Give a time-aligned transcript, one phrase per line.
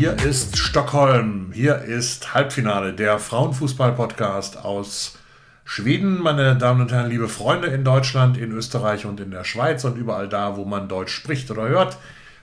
[0.00, 1.50] Hier ist Stockholm.
[1.52, 5.18] Hier ist Halbfinale, der Frauenfußball-Podcast aus
[5.66, 9.84] Schweden, meine Damen und Herren, liebe Freunde in Deutschland, in Österreich und in der Schweiz
[9.84, 11.98] und überall da, wo man Deutsch spricht oder hört.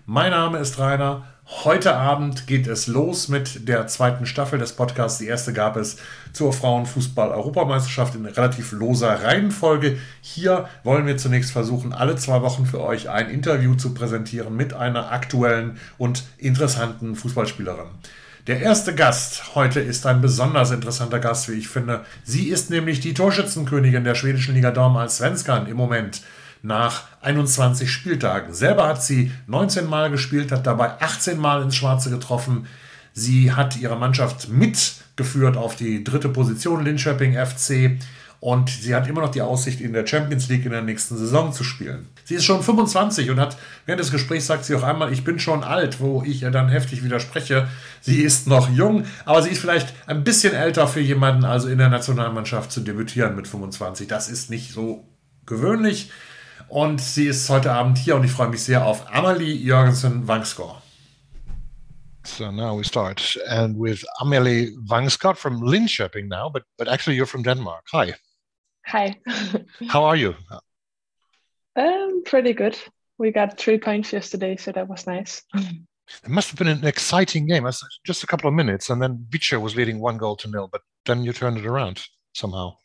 [0.05, 5.19] Mein Name ist Rainer Heute Abend geht es los mit der zweiten Staffel des Podcasts.
[5.19, 5.95] Die erste gab es
[6.33, 9.97] zur Frauenfußball-Europameisterschaft in relativ loser Reihenfolge.
[10.19, 14.73] Hier wollen wir zunächst versuchen, alle zwei Wochen für euch ein Interview zu präsentieren mit
[14.73, 17.87] einer aktuellen und interessanten Fußballspielerin.
[18.47, 22.03] Der erste Gast heute ist ein besonders interessanter Gast, wie ich finde.
[22.25, 26.23] Sie ist nämlich die Torschützenkönigin der schwedischen Liga Dorm als Svenskan im Moment
[26.61, 28.53] nach 21 Spieltagen.
[28.53, 32.67] Selber hat sie 19 Mal gespielt, hat dabei 18 Mal ins Schwarze getroffen.
[33.13, 37.97] Sie hat ihre Mannschaft mitgeführt auf die dritte Position, Linköping FC.
[38.39, 41.51] Und sie hat immer noch die Aussicht, in der Champions League in der nächsten Saison
[41.51, 42.07] zu spielen.
[42.23, 45.39] Sie ist schon 25 und hat während des Gesprächs sagt sie auch einmal, ich bin
[45.39, 47.67] schon alt, wo ich ihr dann heftig widerspreche.
[47.99, 51.79] Sie ist noch jung, aber sie ist vielleicht ein bisschen älter für jemanden, also in
[51.79, 54.07] der Nationalmannschaft zu debütieren mit 25.
[54.07, 55.03] Das ist nicht so
[55.47, 56.11] gewöhnlich.
[56.69, 60.81] Und sie ist heute Abend hier und ich freue mich sehr auf Amalie Jørgensen Vangsgaard.
[62.25, 67.25] So now we start, and with Amalie Vangsgaard from Linköping now, but but actually you're
[67.25, 67.85] from Denmark.
[67.93, 68.15] Hi.
[68.85, 69.15] Hi.
[69.87, 70.35] How are you?
[71.77, 72.77] Um, pretty good.
[73.17, 75.43] We got three points yesterday, so that was nice.
[75.55, 77.65] It must have been an exciting game.
[78.05, 80.81] Just a couple of minutes, and then Vittsjö was leading one goal to nil, but
[81.05, 82.75] then you turned it around somehow.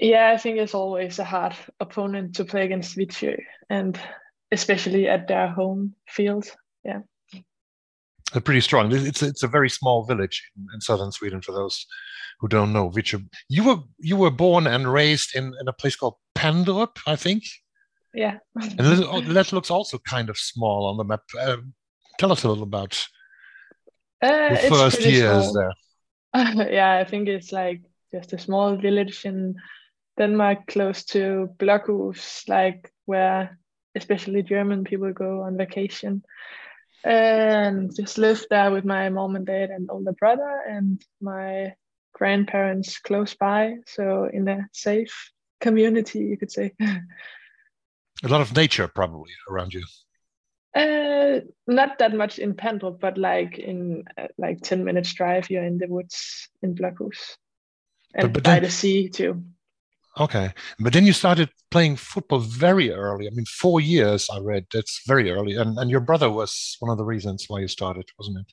[0.00, 3.36] Yeah, I think it's always a hard opponent to play against Vittsjö,
[3.68, 3.98] and
[4.52, 6.46] especially at their home field.
[6.84, 7.00] Yeah.
[8.32, 8.92] They're pretty strong.
[8.92, 11.40] It's it's a very small village in, southern Sweden.
[11.40, 11.86] For those
[12.40, 13.26] who don't know, Vittsjö.
[13.48, 17.44] You were you were born and raised in, in a place called Pandrup, I think.
[18.14, 18.38] Yeah.
[18.54, 21.22] and that looks also kind of small on the map.
[21.38, 21.58] Uh,
[22.18, 23.06] tell us a little about
[24.22, 25.54] uh, the first years small.
[25.54, 25.72] there.
[26.72, 27.82] yeah, I think it's like
[28.12, 29.56] just a small village in
[30.18, 33.58] Denmark, close to Blokhus, like where
[33.94, 36.22] especially German people go on vacation.
[37.04, 41.74] And just lived there with my mom and dad and older brother and my
[42.12, 43.76] grandparents close by.
[43.86, 45.30] So in a safe
[45.60, 46.72] community, you could say.
[48.24, 49.84] A lot of nature probably around you.
[50.74, 55.64] Uh, not that much in Pandrup, but like in uh, like 10 minutes drive, you're
[55.64, 57.36] in the woods in Blokhus
[58.14, 59.44] and but, but by then, the sea too.
[60.20, 63.28] Okay, but then you started playing football very early.
[63.28, 64.28] I mean, four years.
[64.30, 67.60] I read that's very early, and and your brother was one of the reasons why
[67.60, 68.52] you started, wasn't it?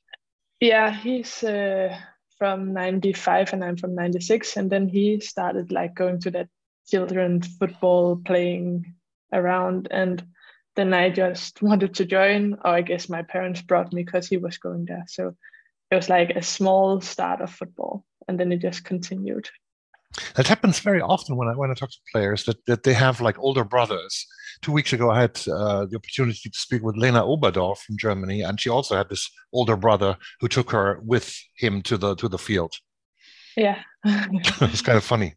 [0.60, 1.98] Yeah, he's uh,
[2.38, 6.50] from '95 and I'm from '96, and then he started like going to that
[6.88, 8.94] children football playing
[9.34, 10.24] around, and
[10.76, 12.54] then I just wanted to join.
[12.64, 15.36] Or I guess my parents brought me because he was going there, so
[15.90, 19.50] it was like a small start of football, and then it just continued.
[20.36, 23.22] That happens very often when I when I talk to players that, that they have
[23.22, 24.26] like older brothers.
[24.62, 28.42] Two weeks ago, I had uh, the opportunity to speak with Lena Oberdorf from Germany,
[28.42, 32.30] and she also had this older brother who took her with him to the to
[32.30, 32.74] the field.
[33.58, 35.36] Yeah, it's kind of funny.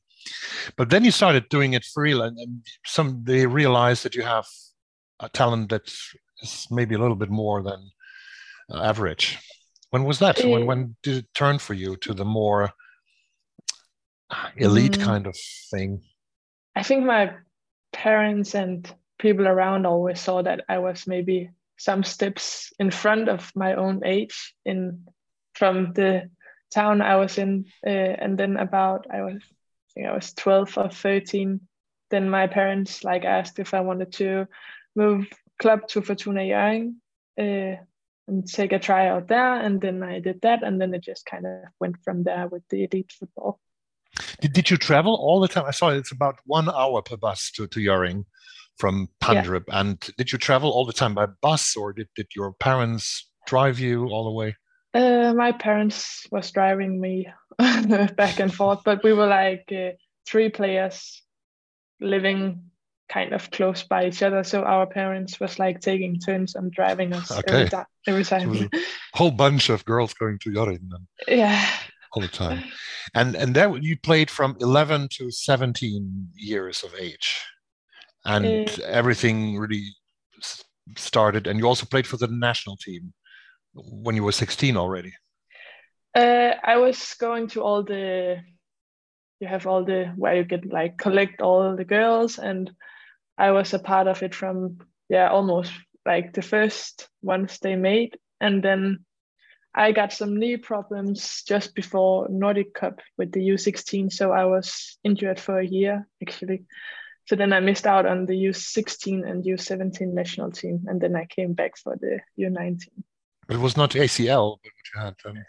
[0.76, 4.22] But then you started doing it for real, and, and some they realized that you
[4.22, 4.46] have
[5.20, 5.90] a talent that
[6.42, 7.90] is maybe a little bit more than
[8.72, 9.38] uh, average.
[9.90, 10.38] When was that?
[10.44, 12.70] When when did it turn for you to the more
[14.56, 15.04] elite mm.
[15.04, 15.36] kind of
[15.70, 16.02] thing?
[16.74, 17.34] I think my
[17.92, 23.50] parents and people around always saw that I was maybe some steps in front of
[23.54, 25.06] my own age in
[25.54, 26.30] from the
[26.72, 30.76] town I was in, uh, and then about I was I think I was twelve
[30.76, 31.60] or thirteen.
[32.10, 34.46] Then my parents like asked if I wanted to
[34.94, 35.26] move
[35.58, 36.94] club to Fortuna Hjørring
[37.38, 37.76] uh,
[38.28, 41.46] and take a tryout there, and then I did that, and then it just kind
[41.46, 43.58] of went from there with the elite football.
[44.40, 45.64] Did, did you travel all the time?
[45.66, 48.24] I saw it's about one hour per bus to, to Hjørring
[48.76, 49.64] from Pandrup.
[49.68, 49.80] Yeah.
[49.80, 53.78] And did you travel all the time by bus or did, did your parents drive
[53.78, 54.56] you all the way?
[54.94, 57.28] Uh, my parents was driving me
[57.58, 59.90] back and forth, but we were like uh,
[60.26, 61.22] three players
[62.00, 62.62] living
[63.08, 64.44] kind of close by each other.
[64.44, 67.64] So our parents was like taking turns on driving us okay.
[67.66, 68.54] every, every time.
[68.54, 70.88] So a whole bunch of girls going to Hjørring.
[71.28, 71.68] Yeah
[72.12, 72.62] all the time.
[73.14, 77.40] And and that you played from 11 to 17 years of age.
[78.24, 79.84] And uh, everything really
[80.96, 83.12] started and you also played for the national team
[83.74, 85.12] when you were 16 already.
[86.14, 88.38] Uh, I was going to all the
[89.40, 92.70] you have all the where you get like collect all the girls and
[93.36, 94.78] I was a part of it from
[95.08, 95.72] yeah almost
[96.04, 99.04] like the first ones they made and then
[99.78, 104.98] I got some knee problems just before Nordic Cup with the U16, so I was
[105.04, 106.64] injured for a year actually.
[107.26, 111.26] So then I missed out on the U16 and U17 national team, and then I
[111.26, 112.80] came back for the U19.
[113.46, 115.14] But it was not ACL, but what you had.
[115.24, 115.44] Um...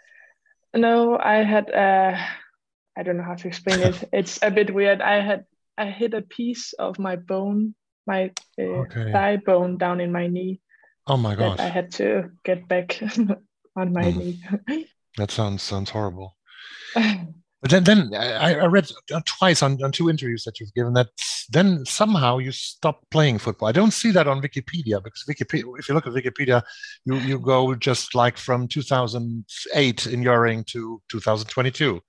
[0.74, 1.70] No, I had.
[1.72, 2.16] Uh,
[2.96, 4.08] I don't know how to explain it.
[4.12, 5.00] It's a bit weird.
[5.00, 5.44] I had
[5.76, 7.74] I hit a piece of my bone,
[8.06, 9.10] my uh, okay.
[9.10, 10.60] thigh bone down in my knee.
[11.06, 11.58] Oh my god!
[11.58, 13.00] I had to get back
[13.76, 14.16] on my mm.
[14.68, 14.86] knee.
[15.16, 16.36] that sounds sounds horrible.
[17.62, 18.90] But then, then I, I read
[19.26, 21.08] twice on, on two interviews that you've given that
[21.50, 23.68] then somehow you stopped playing football.
[23.68, 26.62] I don't see that on Wikipedia because Wikipedia, if you look at Wikipedia,
[27.04, 32.00] you, you go just like from 2008 in Hjørring to 2022.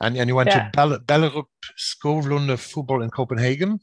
[0.00, 0.66] And, and you went yeah.
[0.66, 1.46] to Bell, Ballerup
[1.76, 3.80] Skovlunde Football in Copenhagen.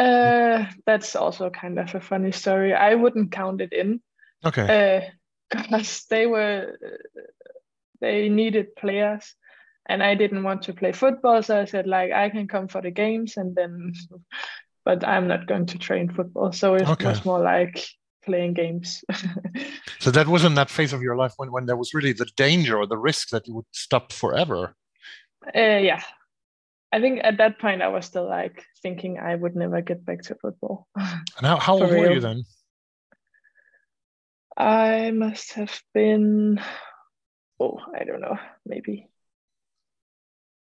[0.00, 2.74] Uh, that's also kind of a funny story.
[2.74, 4.00] I wouldn't count it in.
[4.44, 5.10] Okay.
[5.62, 6.78] Because they were,
[8.00, 9.34] they needed players
[9.86, 12.80] and I didn't want to play football, so I said like I can come for
[12.80, 13.92] the games and then,
[14.84, 16.52] but I'm not going to train football.
[16.52, 17.06] So it okay.
[17.06, 17.86] was more like
[18.24, 19.04] playing games.
[20.00, 22.78] so that wasn't that phase of your life when when there was really the danger
[22.78, 24.74] or the risk that you would stop forever.
[25.54, 26.02] Uh, yeah,
[26.90, 30.22] I think at that point I was still like thinking I would never get back
[30.22, 30.88] to football.
[30.96, 32.00] And how, how old real.
[32.00, 32.44] were you then?
[34.56, 36.60] I must have been,
[37.60, 39.08] oh, I don't know, maybe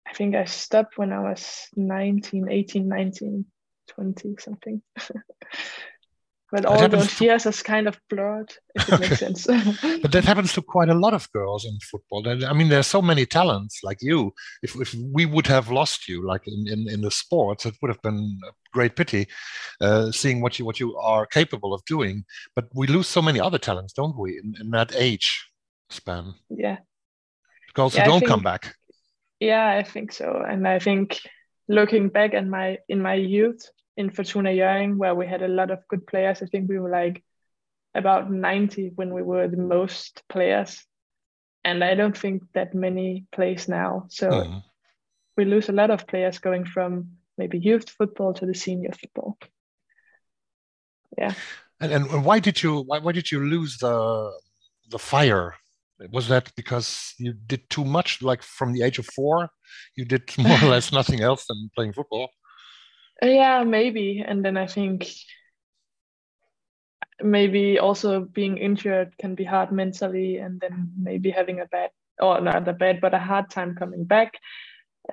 [0.07, 3.45] I think I stopped when I was 19, 18, 19,
[3.87, 4.81] 20, something.
[6.51, 7.23] but all those to...
[7.23, 9.45] years is kind of blurred, if it makes sense.
[10.01, 12.27] but that happens to quite a lot of girls in football.
[12.27, 14.33] I mean, there's so many talents like you.
[14.61, 17.89] If, if we would have lost you, like in, in, in the sports, it would
[17.89, 19.27] have been a great pity
[19.79, 22.25] uh, seeing what you what you are capable of doing.
[22.55, 25.47] But we lose so many other talents, don't we, in, in that age
[25.89, 26.33] span?
[26.49, 26.77] Yeah.
[27.73, 28.29] Girls yeah, who don't think...
[28.29, 28.75] come back
[29.41, 30.45] yeah, I think so.
[30.47, 31.19] And I think
[31.67, 35.71] looking back at my in my youth in Fortuna Hjørring, where we had a lot
[35.71, 37.23] of good players, I think we were like
[37.93, 40.83] about 90 when we were the most players.
[41.63, 44.05] And I don't think that many plays now.
[44.09, 44.57] So mm-hmm.
[45.37, 49.37] we lose a lot of players going from maybe youth football to the senior football.
[51.17, 51.33] Yeah.
[51.79, 54.31] And, and why did you why, why did you lose the
[54.89, 55.55] the fire
[56.11, 59.49] was that because you did too much like from the age of four
[59.95, 62.29] you did more or less nothing else than playing football
[63.21, 64.23] yeah maybe.
[64.25, 65.07] And then i think
[67.21, 72.41] maybe also being injured can be hard mentally and then maybe having a bad or
[72.41, 74.33] not a bad but a hard time coming back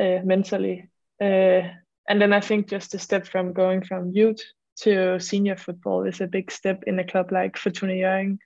[0.01, 0.89] uh, mentally.
[1.21, 1.69] Uh,
[2.11, 4.41] and then i think just a step from going from youth
[4.81, 8.39] to senior football is a big step in a club like Fortuna Hjørring,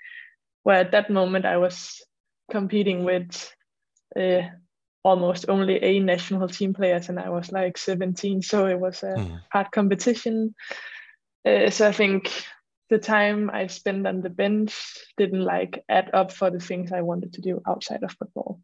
[0.62, 2.02] where at that moment I was
[2.50, 3.54] competing with
[4.16, 4.42] uh,
[5.04, 9.14] almost only a national team players, and I was like 17, so it was a
[9.14, 9.40] mm.
[9.50, 10.54] hard competition.
[11.44, 12.30] Uh, so I think
[12.88, 14.74] the time I spent on the bench
[15.16, 18.60] didn't like add up for the things I wanted to do outside of football.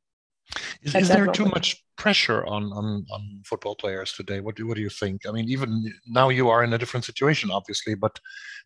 [0.83, 1.35] Is, is there moment.
[1.35, 4.41] too much pressure on, on on football players today?
[4.41, 5.27] What do what do you think?
[5.27, 8.19] I mean, even now you are in a different situation, obviously, but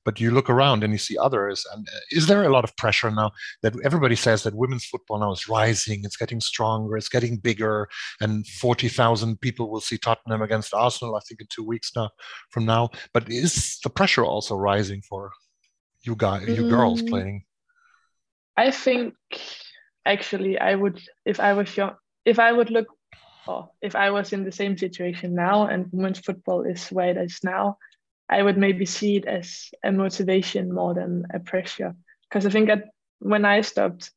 [0.05, 1.65] but you look around and you see others.
[1.73, 5.19] And uh, is there a lot of pressure now that everybody says that women's football
[5.19, 7.89] now is rising, it's getting stronger, it's getting bigger,
[8.21, 12.11] and forty thousand people will see Tottenham against Arsenal, I think, in two weeks now
[12.51, 12.91] from now.
[13.13, 15.33] But is the pressure also rising for
[16.03, 16.71] you guys, you mm.
[16.71, 17.45] girls playing?
[18.57, 19.15] I think
[20.05, 22.87] actually I would if I was young if I would look
[23.47, 27.17] or if I was in the same situation now and women's football is where it
[27.17, 27.79] is now,
[28.29, 31.95] I would maybe see it as a motivation more than a pressure.
[32.23, 32.85] Because I think that
[33.19, 34.11] when I stopped,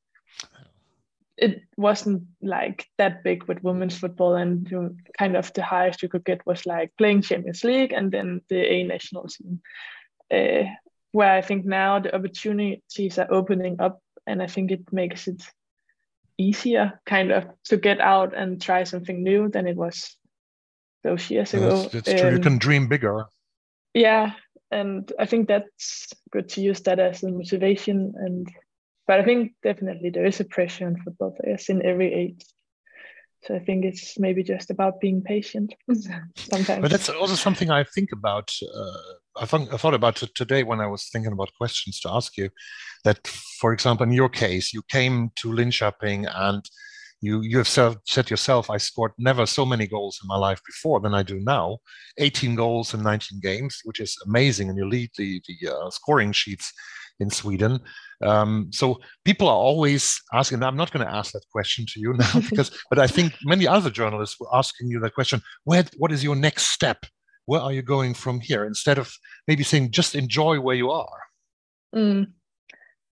[1.37, 6.07] it wasn't like that big with women's football, and you kind of the highest you
[6.07, 9.61] could get was like playing Champions League and then the A national team.
[10.31, 10.69] Uh,
[11.11, 15.43] where I think now the opportunities are opening up, and I think it makes it
[16.37, 20.15] easier kind of to get out and try something new than it was
[21.03, 21.81] those years ago.
[21.81, 22.29] That's, that's true.
[22.29, 23.25] Um, you can dream bigger.
[23.93, 24.33] Yeah,
[24.71, 28.13] and I think that's good to use that as a motivation.
[28.17, 28.47] And
[29.07, 32.43] but I think definitely there is a pressure on football players in every age.
[33.43, 35.75] So I think it's maybe just about being patient
[36.35, 36.81] sometimes.
[36.81, 38.51] But that's also something I think about.
[38.75, 38.93] Uh,
[39.37, 42.37] I, thought, I thought about it today when I was thinking about questions to ask
[42.37, 42.49] you.
[43.03, 43.27] That,
[43.59, 46.67] for example, in your case, you came to Linköping and
[47.21, 50.99] you you have said yourself, I scored never so many goals in my life before
[50.99, 51.79] than I do now.
[52.19, 56.31] 18 goals in 19 games, which is amazing, and you lead the the uh, scoring
[56.31, 56.71] sheets
[57.19, 57.79] in Sweden.
[58.23, 60.61] Um, so people are always asking.
[60.63, 63.67] I'm not going to ask that question to you now because, but I think many
[63.67, 65.41] other journalists were asking you that question.
[65.63, 67.05] Where, what is your next step?
[67.45, 68.65] Where are you going from here?
[68.65, 69.13] Instead of
[69.47, 71.21] maybe saying just enjoy where you are.
[71.95, 72.27] Mm.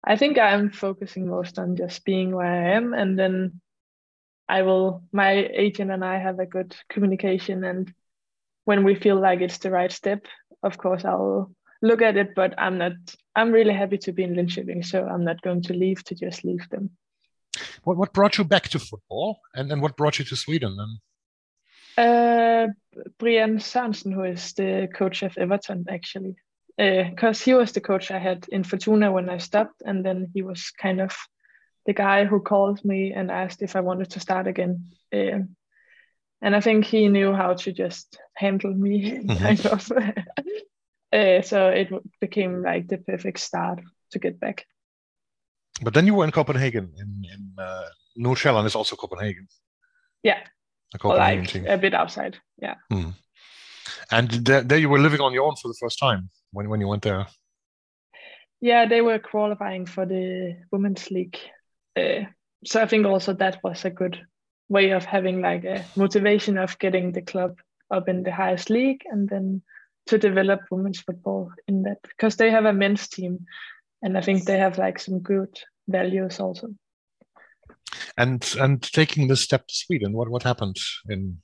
[0.03, 3.61] I think I'm focusing most on just being where I am, and then
[4.49, 5.03] I will.
[5.11, 7.93] My agent and I have a good communication, and
[8.65, 10.25] when we feel like it's the right step,
[10.61, 12.35] of course I'll look at it.
[12.35, 12.93] But I'm not.
[13.35, 16.43] I'm really happy to be in Linköping, so I'm not going to leave to just
[16.43, 16.89] leave them.
[17.83, 20.75] What what brought you back to football, and then what brought you to Sweden?
[20.75, 20.99] Then?
[21.97, 22.67] Uh,
[23.19, 26.35] Brian Sørensen, who is the coach of Everton, actually,
[26.77, 30.31] because uh, he was the coach I had in Fortuna when I stopped, and then
[30.33, 31.15] he was kind of
[31.85, 34.85] the guy who called me and asked if I wanted to start again.
[35.13, 35.45] Uh,
[36.41, 39.43] and I think he knew how to just handle me, mm-hmm.
[39.43, 39.91] kind of.
[41.13, 43.81] uh, so it became like the perfect start
[44.11, 44.65] to get back.
[45.81, 49.47] But then you were in Copenhagen, in, in uh, Nordsjælland is also Copenhagen.
[50.23, 50.39] Yeah,
[51.03, 51.65] like team.
[51.67, 52.37] a bit outside.
[52.61, 52.75] Yeah.
[52.91, 53.13] Mm.
[54.11, 56.79] And there, there you were living on your own for the first time when, when
[56.79, 57.27] you went there.
[58.61, 61.37] Yeah, they were qualifying for the women's league.
[61.97, 62.25] Uh,
[62.65, 64.19] so I think also that was a good
[64.69, 67.57] way of having like a motivation of getting the club
[67.91, 69.61] up in the highest league and then
[70.07, 73.45] to develop women's football in that because they have a men's team
[74.01, 76.69] and I think they have like some good values also.
[78.17, 80.77] And and taking this step to Sweden, what what happened
[81.09, 81.37] in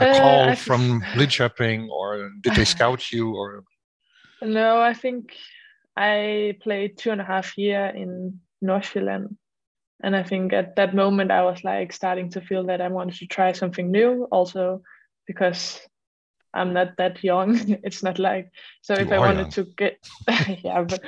[0.00, 3.64] a uh, call uh, from Linköping, or did they scout you, or?
[4.40, 5.34] No, I think
[5.96, 9.36] I played two and a half year in Nordsjælland,
[10.02, 13.16] and I think at that moment I was like starting to feel that I wanted
[13.16, 14.82] to try something new, also
[15.26, 15.80] because
[16.54, 17.58] I'm not that young.
[17.84, 18.50] it's not like
[18.82, 19.50] so you if I wanted young.
[19.50, 19.98] to get
[20.64, 21.00] yeah, but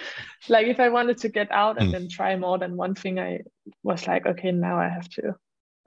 [0.49, 1.93] like if I wanted to get out and mm.
[1.93, 3.41] then try more than one thing, I
[3.83, 5.35] was like, okay, now I have to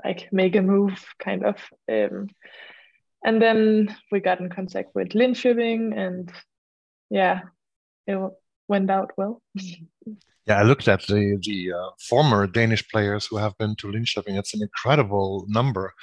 [0.04, 1.56] like make a move, kind of.
[1.92, 2.30] Um,
[3.24, 6.32] and then we got in contact with Linköping, and
[7.10, 7.42] yeah,
[8.06, 8.18] it
[8.68, 9.42] went out well.
[10.48, 14.38] Yeah, I looked at the the uh, former Danish players who have been to Linköping.
[14.40, 15.94] It's an incredible number.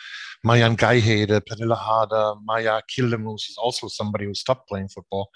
[0.45, 5.31] Mariann Gajhede, Pernille Harder, Maja Kildemoes is also somebody who stopped playing football.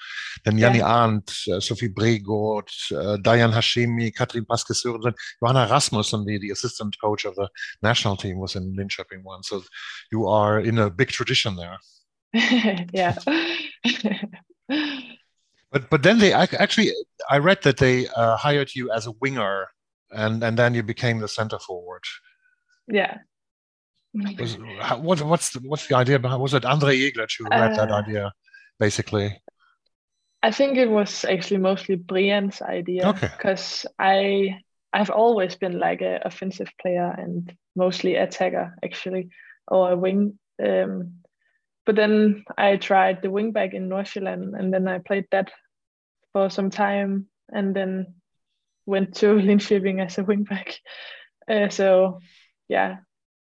[0.44, 0.94] Then Janni yeah.
[0.96, 6.94] Arnth, uh, Sofie Bredgaard, uh, Dayan Hashemi, Katrin Paaske Sørensen, Johanna Rasmussen, the, the assistant
[7.00, 7.48] coach of the
[7.82, 9.48] national team, was in Linköping once.
[9.48, 9.62] So
[10.12, 11.78] you are in a big tradition there.
[12.92, 13.16] yeah.
[15.70, 16.92] But but then they actually
[17.28, 19.68] I read that they uh, hired you as a winger,
[20.10, 22.02] and and then you became the center forward.
[22.87, 23.18] Yeah.
[24.14, 24.56] Was,
[25.00, 26.40] what, what's the, what's the idea behind?
[26.40, 28.32] Was it Andrée Jeglertz who had uh, that idea,
[28.80, 29.40] basically?
[30.42, 33.08] I think it was actually mostly Brian's idea.
[33.08, 33.28] Okay.
[33.37, 34.60] Because I
[34.92, 39.28] I've always been like an offensive player and mostly attacker actually,
[39.66, 40.38] or a wing.
[40.62, 41.18] Um,
[41.88, 45.50] but then I tried the wingback in Nordsjælland and then I played that
[46.35, 48.14] for some time and then
[48.85, 50.75] went to Linköping as a wingback.
[51.50, 52.21] Uh, so
[52.68, 52.97] yeah,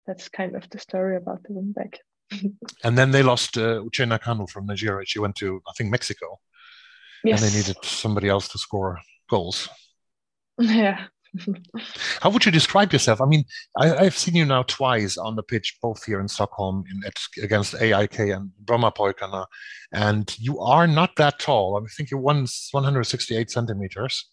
[0.06, 1.96] that's kind of the story about the wingback.
[2.84, 5.04] and then they lost uh, Uchenna Kanu from Nigeria.
[5.04, 6.38] She went to I think Mexico.
[7.24, 7.42] Yes.
[7.42, 9.68] And they needed somebody else to score goals.
[10.60, 11.06] Yeah.
[12.20, 13.20] How would you describe yourself?
[13.20, 13.44] I mean,
[13.76, 17.14] I, have seen you now twice on the pitch, both here in Stockholm in, at,
[17.42, 19.46] against AIK and Brommapojkarna,
[19.92, 21.82] and you are not that tall.
[21.82, 24.28] I think you're one, 168 centimeters.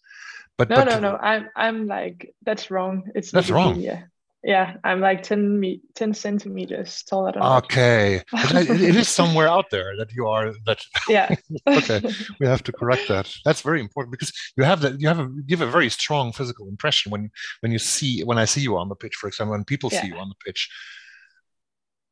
[0.58, 1.16] But no, but, no, no.
[1.16, 3.10] I'm I'm like that's wrong.
[3.14, 3.78] It's that's wrong.
[3.78, 4.04] Yeah.
[4.46, 8.22] Yeah, I'm like 10, me- 10 centimeters taller than Okay.
[8.32, 10.78] it is somewhere out there that you are that.
[11.08, 11.34] Yeah.
[11.66, 12.00] okay.
[12.38, 13.28] We have to correct that.
[13.44, 16.32] That's very important because you have that, you have a, you give a very strong
[16.32, 19.50] physical impression when, when you see, when I see you on the pitch, for example,
[19.50, 20.02] when people yeah.
[20.02, 20.70] see you on the pitch.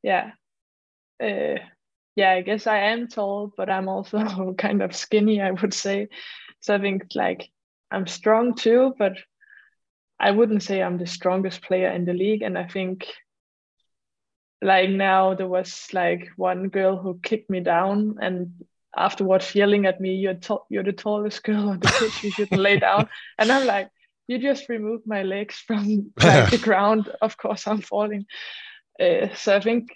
[0.02, 0.32] Yeah.
[1.22, 1.62] Uh,
[2.16, 6.08] yeah, I guess I am tall, but I'm also kind of skinny, I would say.
[6.58, 7.48] So I think like
[7.92, 9.12] I'm strong too, but
[10.18, 12.42] I wouldn't say I'm the strongest player in the league.
[12.42, 13.06] And I think
[14.62, 18.52] like now there was like one girl who kicked me down and
[18.96, 22.60] afterwards yelling at me, you're, to- you're the tallest girl on the pitch, you shouldn't
[22.60, 23.08] lay down.
[23.38, 23.88] And I'm like,
[24.26, 27.10] you just removed my legs from like, the ground.
[27.20, 28.24] Of course, I'm falling.
[28.98, 29.90] Uh, so I think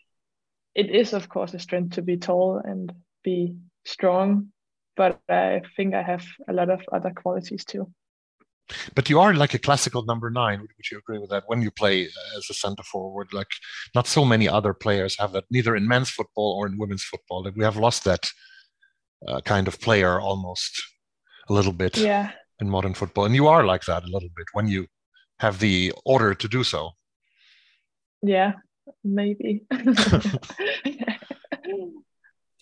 [0.75, 2.93] it is, of course, a strength to be tall and
[3.25, 3.57] be
[3.87, 4.49] strong.
[4.97, 7.91] But I think I have a lot of other qualities too.
[8.95, 10.61] But you are like a classical number nine.
[10.61, 11.45] Would you agree with that?
[11.47, 12.05] When you play
[12.37, 13.51] as a center forward, like
[13.95, 17.43] not so many other players have that, neither in men's football or in women's football.
[17.43, 18.31] That we have lost that
[19.27, 20.83] uh, kind of player almost
[21.49, 21.97] a little bit.
[21.97, 23.25] Yeah, in modern football.
[23.25, 24.87] And you are like that a little bit when you
[25.39, 26.91] have the order to do so.
[28.23, 28.55] Yeah,
[29.05, 29.65] maybe.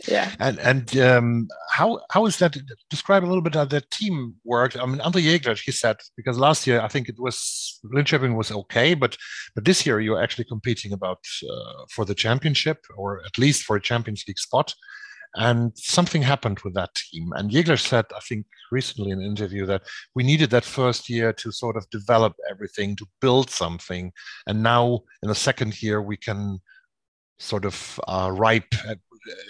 [0.07, 0.35] yeah.
[0.39, 2.57] And and um, how how is that?
[2.91, 4.77] Describe a little bit how the team worked.
[4.77, 8.53] I mean, Andrée Jeglertz, he said because last year I think it was Linköping was
[8.53, 9.17] okay, but
[9.55, 13.77] but this year you're actually competing about uh, for the championship or at least for
[13.77, 14.75] a Champions League spot.
[15.39, 17.31] And something happened with that team.
[17.35, 19.83] And Jeglertz said, I think recently in an interview, that
[20.15, 24.13] we needed that first year to sort of develop everything, to build something.
[24.47, 26.61] And now in the second year, we can
[27.39, 28.75] sort of uh, ripe.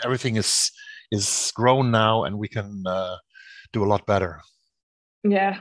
[0.04, 0.70] Everything is
[1.10, 3.16] is grown now, and we can uh,
[3.72, 4.40] do a lot better.
[5.22, 5.60] Yeah,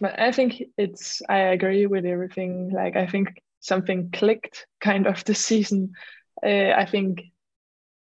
[0.00, 1.22] but I think it's.
[1.28, 2.70] I agree with everything.
[2.74, 3.28] Like I think
[3.60, 5.92] something clicked kind of this season.
[6.44, 7.22] Uh, I think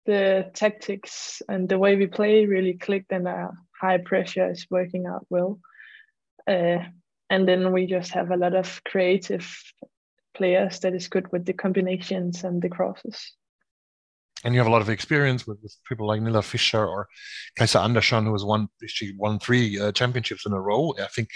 [0.05, 5.05] the tactics and the way we play really clicked and our high pressure is working
[5.05, 5.59] out well.
[6.48, 6.79] Uh,
[7.29, 9.48] and then we just have a lot of creative
[10.33, 13.33] players that is good with the combinations and the crosses.
[14.43, 17.08] And you have a lot of experience with, with people like Nilla Fischer or
[17.60, 20.93] Cajsa Andersson, who has won she won three uh, championships in a row.
[20.98, 21.29] I think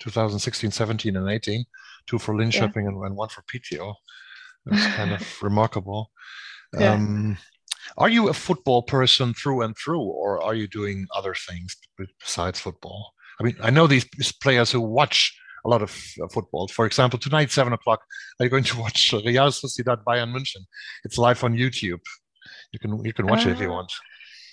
[0.00, 1.64] 2016, 17, and 18,
[2.06, 2.88] two for Linköping yeah.
[2.88, 3.94] and, and, one for Piteå.
[4.66, 6.10] It's kind of remarkable.
[6.78, 6.94] Yeah.
[6.94, 7.38] Um,
[7.98, 11.76] are you a football person through and through, or are you doing other things
[12.20, 13.12] besides football?
[13.40, 14.06] I mean, I know these
[14.42, 16.68] players who watch a lot of uh, football.
[16.68, 18.00] For example, tonight, seven o'clock,
[18.38, 20.64] are you going to watch Real Sociedad Bayern München?
[21.04, 22.00] It's live on YouTube.
[22.72, 23.92] You can you can watch uh, it if you uh, want.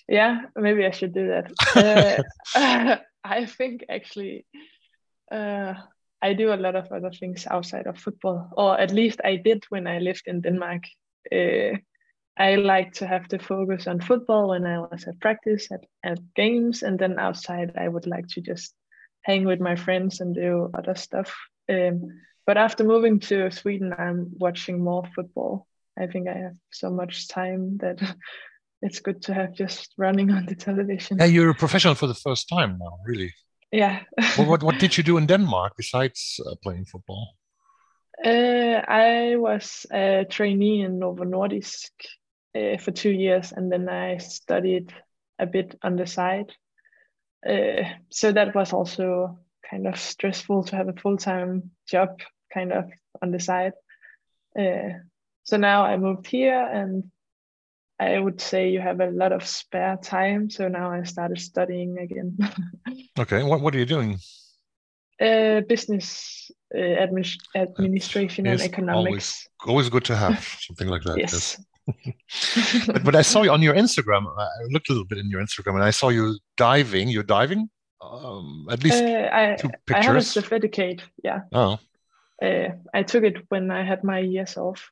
[0.07, 2.25] Yeah, maybe I should do that.
[2.55, 4.45] uh, I think actually,
[5.31, 5.73] uh,
[6.21, 9.63] I do a lot of other things outside of football, or at least I did
[9.69, 10.83] when I lived in Denmark.
[11.31, 11.77] Uh,
[12.37, 16.19] I like to have the focus on football when I was at practice at, at
[16.35, 18.73] games, and then outside I would like to just
[19.21, 21.33] hang with my friends and do other stuff.
[21.69, 25.67] Um, but after moving to Sweden, I'm watching more football.
[25.97, 27.99] I think I have so much time that
[28.81, 31.17] it's good to have just running on the television.
[31.17, 33.33] Yeah, you're a professional for the first time now, really.
[33.71, 34.01] Yeah.
[34.37, 37.35] well, what what did you do in Denmark besides uh, playing football?
[38.23, 41.91] Uh, I was a trainee in Novo Nordisk
[42.55, 44.93] uh, for two years, and then I studied
[45.39, 46.51] a bit on the side.
[47.45, 52.19] Uh, so that was also kind of stressful to have a full time job
[52.53, 52.85] kind of
[53.21, 53.73] on the side.
[55.43, 57.03] So now I moved here, and
[57.99, 60.49] I would say you have a lot of spare time.
[60.49, 62.37] So now I started studying again.
[63.19, 64.19] okay, what what are you doing?
[65.21, 69.05] Uh, business uh, admi- administration and economics.
[69.05, 71.17] Always, always good to have something like that.
[71.17, 71.57] yes.
[72.03, 72.85] yes.
[72.87, 74.25] but, but I saw you on your Instagram.
[74.37, 77.09] I looked a little bit in your Instagram, and I saw you diving.
[77.09, 77.69] You're diving,
[78.01, 79.95] um, at least uh, I, two pictures.
[79.95, 81.01] I have a certificate.
[81.23, 81.41] Yeah.
[81.51, 81.79] Oh.
[82.41, 84.89] Uh, I took it when I had my years off.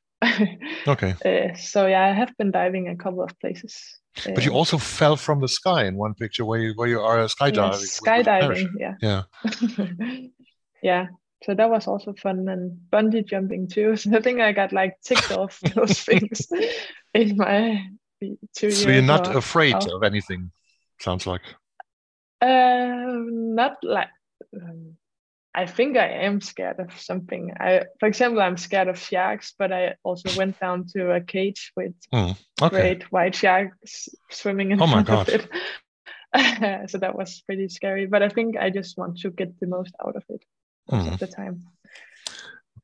[0.87, 1.15] Okay.
[1.25, 3.99] Uh, so yeah, I have been diving a couple of places.
[4.25, 6.99] But you uh, also fell from the sky in one picture where you where you
[6.99, 7.71] are skydiving.
[7.71, 8.95] Yes, skydiving, yeah.
[9.01, 9.23] Yeah.
[10.83, 11.07] yeah
[11.43, 13.95] so that was also fun and bungee jumping too.
[13.97, 16.47] So I think I got like ticked off those things
[17.13, 17.83] in my
[18.55, 18.83] two years.
[18.83, 20.51] So you're not afraid of anything,
[20.99, 21.41] sounds like.
[22.41, 24.09] Uh, not like.
[24.55, 24.97] Um,
[25.53, 27.53] I think I am scared of something.
[27.59, 31.73] I, for example, I'm scared of sharks, but I also went down to a cage
[31.75, 32.69] with mm, okay.
[32.69, 35.49] great white sharks swimming in oh front of it.
[36.89, 38.05] so that was pretty scary.
[38.05, 40.43] But I think I just want to get the most out of it
[40.89, 41.13] most mm.
[41.13, 41.63] of the time.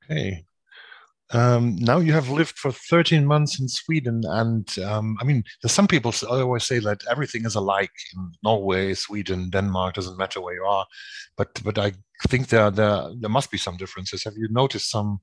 [0.03, 0.45] Okay.
[1.33, 5.73] Um, now you have lived for 13 months in Sweden, and um, I mean, there's
[5.73, 9.95] some people always say that everything is alike in Norway, Sweden, Denmark.
[9.95, 10.85] Doesn't matter where you are,
[11.35, 11.93] but but I
[12.29, 14.23] think there there there must be some differences.
[14.23, 15.19] Have you noticed some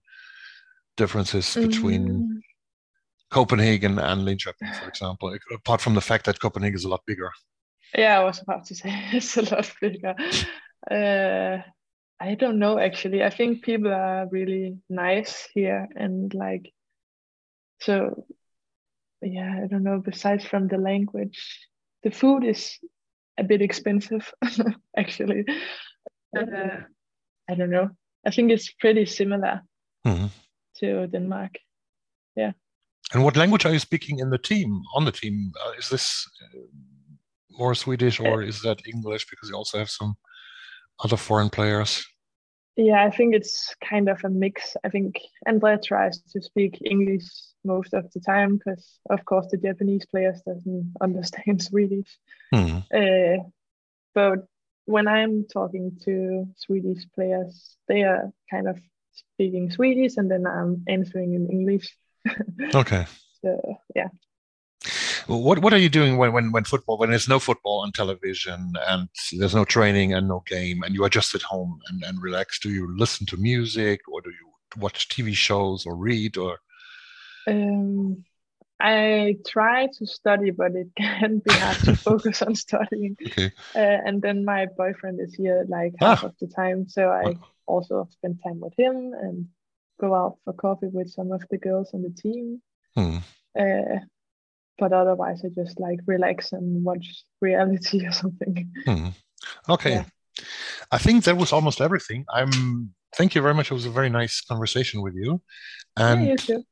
[0.98, 2.40] differences between mm.
[3.30, 5.34] Copenhagen and Linköping, for example?
[5.54, 7.30] Apart from the fact that Copenhagen is a lot bigger.
[7.96, 10.14] Yeah, I was about to say it's a lot bigger.
[10.90, 11.62] Uh,
[12.20, 13.22] I don't know actually.
[13.22, 16.72] I think people are really nice here and like
[17.80, 18.24] so
[19.24, 21.68] yeah, I don't know, besides from the language,
[22.02, 22.78] the food is
[23.38, 24.32] a bit expensive
[24.96, 25.44] actually.
[26.36, 26.80] Uh,
[27.48, 27.90] I don't know.
[28.26, 29.62] I think it's pretty similar
[30.06, 30.26] mm-hmm.
[30.78, 31.56] to Denmark.
[32.36, 32.52] Yeah.
[33.12, 34.82] And what language are you speaking in the team?
[34.94, 36.58] On the team, uh, is this uh,
[37.50, 39.26] more Swedish or uh, is that English?
[39.28, 40.14] Because you also have some
[41.02, 42.04] other foreign players?
[42.76, 44.76] Yeah, I think it's kind of a mix.
[44.84, 47.24] I think Andrea tries to speak English
[47.64, 52.18] most of the time because, of course, the Japanese players doesn't understand Swedish.
[52.52, 52.78] Hmm.
[52.92, 53.44] Uh,
[54.14, 54.46] but
[54.86, 58.78] when I'm talking to Swedish players, they are kind of
[59.12, 61.96] speaking Swedish, and then I'm answering in English.
[62.74, 63.06] okay.
[63.40, 64.08] So yeah.
[65.26, 68.72] What what are you doing when, when when football when there's no football on television
[68.88, 72.22] and there's no training and no game and you are just at home and, and
[72.22, 72.58] relax?
[72.58, 76.58] Do you listen to music or do you watch TV shows or read or?
[77.46, 78.24] Um,
[78.80, 83.16] I try to study, but it can be hard to focus on studying.
[83.26, 83.52] Okay.
[83.74, 86.28] Uh, and then my boyfriend is here like half ah.
[86.28, 87.38] of the time, so I wow.
[87.66, 89.46] also spend time with him and
[90.00, 92.60] go out for coffee with some of the girls on the team.
[92.94, 93.18] Hmm.
[93.58, 94.00] Uh,
[94.78, 98.70] but otherwise, I just like relax and watch reality or something.
[98.84, 99.08] Hmm.
[99.68, 99.92] Okay.
[99.92, 100.04] Yeah.
[100.90, 102.24] I think that was almost everything.
[102.32, 102.94] I'm.
[103.16, 103.70] Thank you very much.
[103.70, 105.40] It was a very nice conversation with you.
[105.96, 106.64] And yeah, you too.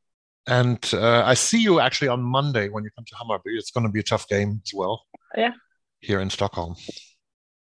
[0.49, 3.57] And uh, I see you actually on Monday when you come to Hammarby.
[3.57, 5.05] It's going to be a tough game as well.
[5.37, 5.53] Yeah.
[6.01, 6.75] Here in Stockholm.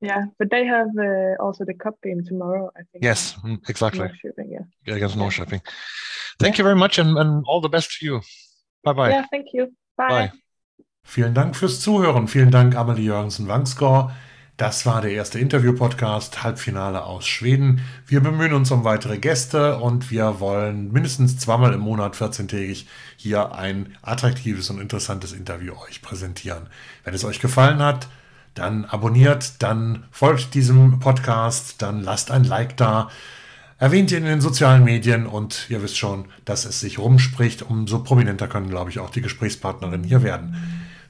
[0.03, 2.71] Yeah, but they have uh, also the cup game tomorrow.
[2.77, 3.03] I think.
[3.03, 4.01] Yes, mm, exactly.
[4.01, 4.59] Norrköping, yeah.
[4.87, 4.95] yeah.
[4.97, 5.63] Against Norrköping.
[6.39, 6.59] Thank yeah.
[6.59, 8.21] you very much, and, and all the best to you.
[8.85, 9.11] Bye bye.
[9.11, 9.73] Yeah, thank you.
[9.97, 10.09] Bye.
[10.09, 10.33] Bye.
[11.03, 12.29] Vielen Dank fürs Zuhören.
[12.29, 14.13] Vielen Dank, Amelie Jürgensen-Wangsgor.
[14.57, 17.83] Das war der erste Interview-Podcast, Halbfinale aus Schweden.
[18.07, 23.55] Wir bemühen uns um weitere Gäste und wir wollen mindestens zweimal im Monat 14-tägig hier
[23.55, 26.69] ein attraktives und interessantes Interview euch präsentieren.
[27.05, 28.09] Wenn es euch gefallen hat,
[28.55, 33.11] dann abonniert, dann folgt diesem Podcast, dann lasst ein Like da,
[33.79, 37.63] erwähnt ihn in den sozialen Medien und ihr wisst schon, dass es sich rumspricht.
[37.63, 40.57] Umso prominenter können, glaube ich, auch die Gesprächspartnerinnen hier werden.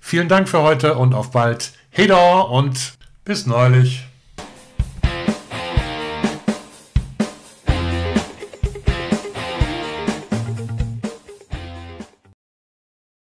[0.00, 1.72] Vielen Dank für heute und auf bald.
[1.90, 4.06] Hey da und bis neulich.